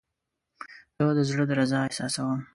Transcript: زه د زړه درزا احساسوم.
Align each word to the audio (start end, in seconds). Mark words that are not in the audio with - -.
زه 0.97 1.03
د 1.17 1.19
زړه 1.29 1.43
درزا 1.51 1.79
احساسوم. 1.85 2.39